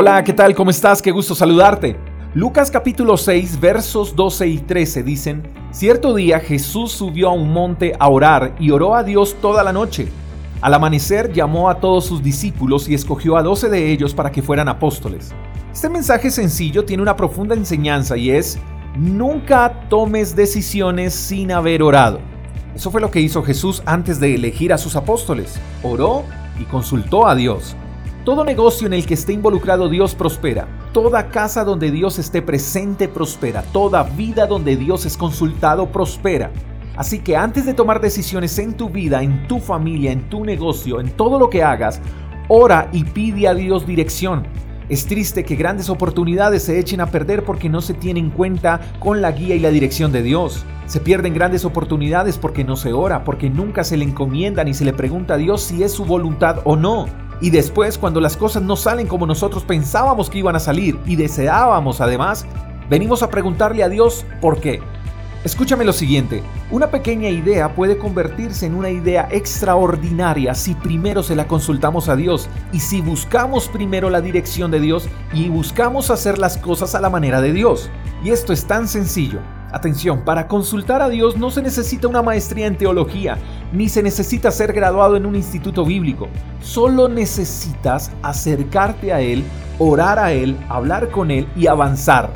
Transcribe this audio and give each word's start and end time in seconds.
Hola, 0.00 0.22
¿qué 0.22 0.32
tal? 0.32 0.54
¿Cómo 0.54 0.70
estás? 0.70 1.02
Qué 1.02 1.10
gusto 1.10 1.34
saludarte. 1.34 1.96
Lucas 2.32 2.70
capítulo 2.70 3.16
6 3.16 3.58
versos 3.58 4.14
12 4.14 4.46
y 4.46 4.58
13 4.58 5.02
dicen, 5.02 5.42
Cierto 5.72 6.14
día 6.14 6.38
Jesús 6.38 6.92
subió 6.92 7.30
a 7.30 7.32
un 7.32 7.52
monte 7.52 7.96
a 7.98 8.08
orar 8.08 8.54
y 8.60 8.70
oró 8.70 8.94
a 8.94 9.02
Dios 9.02 9.34
toda 9.42 9.64
la 9.64 9.72
noche. 9.72 10.06
Al 10.60 10.74
amanecer 10.74 11.32
llamó 11.32 11.68
a 11.68 11.80
todos 11.80 12.04
sus 12.06 12.22
discípulos 12.22 12.88
y 12.88 12.94
escogió 12.94 13.36
a 13.36 13.42
doce 13.42 13.68
de 13.68 13.90
ellos 13.90 14.14
para 14.14 14.30
que 14.30 14.40
fueran 14.40 14.68
apóstoles. 14.68 15.32
Este 15.72 15.88
mensaje 15.88 16.30
sencillo 16.30 16.84
tiene 16.84 17.02
una 17.02 17.16
profunda 17.16 17.56
enseñanza 17.56 18.16
y 18.16 18.30
es, 18.30 18.56
nunca 18.96 19.88
tomes 19.88 20.36
decisiones 20.36 21.12
sin 21.12 21.50
haber 21.50 21.82
orado. 21.82 22.20
Eso 22.72 22.92
fue 22.92 23.00
lo 23.00 23.10
que 23.10 23.20
hizo 23.20 23.42
Jesús 23.42 23.82
antes 23.84 24.20
de 24.20 24.32
elegir 24.32 24.72
a 24.72 24.78
sus 24.78 24.94
apóstoles. 24.94 25.58
Oró 25.82 26.22
y 26.60 26.62
consultó 26.66 27.26
a 27.26 27.34
Dios. 27.34 27.74
Todo 28.28 28.44
negocio 28.44 28.86
en 28.86 28.92
el 28.92 29.06
que 29.06 29.14
esté 29.14 29.32
involucrado 29.32 29.88
Dios 29.88 30.14
prospera. 30.14 30.68
Toda 30.92 31.30
casa 31.30 31.64
donde 31.64 31.90
Dios 31.90 32.18
esté 32.18 32.42
presente 32.42 33.08
prospera. 33.08 33.62
Toda 33.72 34.02
vida 34.02 34.46
donde 34.46 34.76
Dios 34.76 35.06
es 35.06 35.16
consultado 35.16 35.90
prospera. 35.90 36.50
Así 36.94 37.20
que 37.20 37.38
antes 37.38 37.64
de 37.64 37.72
tomar 37.72 38.02
decisiones 38.02 38.58
en 38.58 38.74
tu 38.74 38.90
vida, 38.90 39.22
en 39.22 39.48
tu 39.48 39.60
familia, 39.60 40.12
en 40.12 40.28
tu 40.28 40.44
negocio, 40.44 41.00
en 41.00 41.08
todo 41.12 41.38
lo 41.38 41.48
que 41.48 41.62
hagas, 41.62 42.02
ora 42.48 42.90
y 42.92 43.04
pide 43.04 43.48
a 43.48 43.54
Dios 43.54 43.86
dirección. 43.86 44.46
Es 44.90 45.06
triste 45.06 45.42
que 45.42 45.56
grandes 45.56 45.88
oportunidades 45.88 46.64
se 46.64 46.78
echen 46.78 47.00
a 47.00 47.06
perder 47.06 47.46
porque 47.46 47.70
no 47.70 47.80
se 47.80 47.94
tienen 47.94 48.26
en 48.26 48.30
cuenta 48.30 48.78
con 49.00 49.22
la 49.22 49.32
guía 49.32 49.54
y 49.54 49.60
la 49.60 49.70
dirección 49.70 50.12
de 50.12 50.22
Dios. 50.22 50.66
Se 50.84 51.00
pierden 51.00 51.32
grandes 51.32 51.64
oportunidades 51.64 52.36
porque 52.36 52.62
no 52.62 52.76
se 52.76 52.92
ora, 52.92 53.24
porque 53.24 53.48
nunca 53.48 53.84
se 53.84 53.96
le 53.96 54.04
encomienda 54.04 54.64
ni 54.64 54.74
se 54.74 54.84
le 54.84 54.92
pregunta 54.92 55.32
a 55.32 55.38
Dios 55.38 55.62
si 55.62 55.82
es 55.82 55.92
su 55.92 56.04
voluntad 56.04 56.58
o 56.64 56.76
no. 56.76 57.06
Y 57.40 57.50
después, 57.50 57.98
cuando 57.98 58.20
las 58.20 58.36
cosas 58.36 58.62
no 58.62 58.76
salen 58.76 59.06
como 59.06 59.26
nosotros 59.26 59.64
pensábamos 59.64 60.28
que 60.28 60.38
iban 60.38 60.56
a 60.56 60.60
salir 60.60 60.98
y 61.06 61.16
deseábamos 61.16 62.00
además, 62.00 62.46
venimos 62.90 63.22
a 63.22 63.30
preguntarle 63.30 63.82
a 63.82 63.88
Dios 63.88 64.24
por 64.40 64.60
qué. 64.60 64.80
Escúchame 65.44 65.84
lo 65.84 65.92
siguiente, 65.92 66.42
una 66.72 66.90
pequeña 66.90 67.28
idea 67.28 67.76
puede 67.76 67.96
convertirse 67.96 68.66
en 68.66 68.74
una 68.74 68.90
idea 68.90 69.28
extraordinaria 69.30 70.52
si 70.52 70.74
primero 70.74 71.22
se 71.22 71.36
la 71.36 71.46
consultamos 71.46 72.08
a 72.08 72.16
Dios 72.16 72.48
y 72.72 72.80
si 72.80 73.00
buscamos 73.00 73.68
primero 73.68 74.10
la 74.10 74.20
dirección 74.20 74.72
de 74.72 74.80
Dios 74.80 75.08
y 75.32 75.48
buscamos 75.48 76.10
hacer 76.10 76.38
las 76.38 76.58
cosas 76.58 76.96
a 76.96 77.00
la 77.00 77.08
manera 77.08 77.40
de 77.40 77.52
Dios. 77.52 77.88
Y 78.24 78.30
esto 78.30 78.52
es 78.52 78.64
tan 78.64 78.88
sencillo. 78.88 79.38
Atención, 79.70 80.22
para 80.24 80.48
consultar 80.48 81.02
a 81.02 81.10
Dios 81.10 81.36
no 81.36 81.50
se 81.50 81.60
necesita 81.60 82.08
una 82.08 82.22
maestría 82.22 82.66
en 82.66 82.78
teología, 82.78 83.36
ni 83.72 83.88
se 83.88 84.02
necesita 84.02 84.50
ser 84.50 84.72
graduado 84.72 85.16
en 85.16 85.26
un 85.26 85.36
instituto 85.36 85.84
bíblico. 85.84 86.28
Solo 86.60 87.08
necesitas 87.08 88.10
acercarte 88.22 89.12
a 89.12 89.20
Él, 89.20 89.44
orar 89.78 90.18
a 90.18 90.32
Él, 90.32 90.56
hablar 90.70 91.10
con 91.10 91.30
Él 91.30 91.46
y 91.54 91.66
avanzar. 91.66 92.30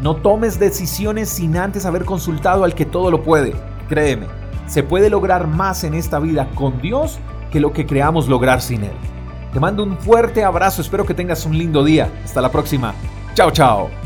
No 0.00 0.16
tomes 0.16 0.60
decisiones 0.60 1.28
sin 1.28 1.56
antes 1.56 1.86
haber 1.86 2.04
consultado 2.04 2.62
al 2.62 2.74
que 2.74 2.84
todo 2.84 3.10
lo 3.10 3.22
puede. 3.22 3.54
Créeme, 3.88 4.26
se 4.68 4.84
puede 4.84 5.10
lograr 5.10 5.48
más 5.48 5.82
en 5.82 5.94
esta 5.94 6.20
vida 6.20 6.48
con 6.54 6.80
Dios 6.80 7.18
que 7.50 7.58
lo 7.58 7.72
que 7.72 7.86
creamos 7.86 8.28
lograr 8.28 8.60
sin 8.60 8.84
Él. 8.84 8.96
Te 9.52 9.58
mando 9.58 9.82
un 9.82 9.98
fuerte 9.98 10.44
abrazo, 10.44 10.82
espero 10.82 11.04
que 11.04 11.14
tengas 11.14 11.46
un 11.46 11.56
lindo 11.56 11.82
día. 11.82 12.10
Hasta 12.24 12.40
la 12.40 12.52
próxima. 12.52 12.94
Chao, 13.34 13.50
chao. 13.50 14.05